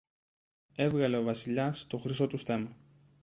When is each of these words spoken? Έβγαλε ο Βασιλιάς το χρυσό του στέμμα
Έβγαλε 0.75 1.17
ο 1.17 1.23
Βασιλιάς 1.23 1.87
το 1.87 1.97
χρυσό 1.97 2.27
του 2.27 2.37
στέμμα 2.37 2.75